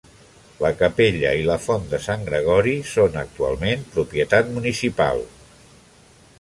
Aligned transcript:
La 0.63 0.69
capella 0.77 1.33
i 1.41 1.43
la 1.49 1.57
font 1.65 1.85
de 1.91 1.99
Sant 2.07 2.25
Gregori 2.31 2.75
són 2.93 3.21
actualment 3.25 3.87
propietat 3.99 4.53
municipal. 4.59 5.23